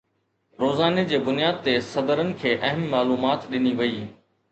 [0.61, 4.01] روزاني جي بنياد تي صدرن کي اهم معلومات ڏني وئي